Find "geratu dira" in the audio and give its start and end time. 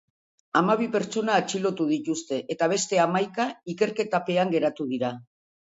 4.59-5.19